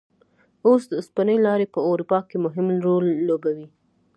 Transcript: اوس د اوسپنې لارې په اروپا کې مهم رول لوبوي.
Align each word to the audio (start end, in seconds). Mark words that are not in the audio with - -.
اوس 0.67 0.83
د 0.87 0.91
اوسپنې 0.99 1.35
لارې 1.47 1.67
په 1.73 1.79
اروپا 1.89 2.19
کې 2.29 2.37
مهم 2.45 2.67
رول 2.85 3.05
لوبوي. 3.27 3.67